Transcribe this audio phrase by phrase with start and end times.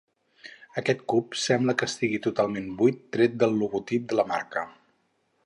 [0.81, 4.67] Aquest cub sembla que estigui totalment buit tret del logotip de la marca.